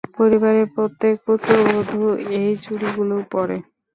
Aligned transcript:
পরিবারের 0.17 0.67
প্রত্যেক 0.75 1.15
পুত্রবধূ 1.25 2.01
এই 2.39 2.51
চুড়িগুলো 2.63 3.15
পরে। 3.31 3.57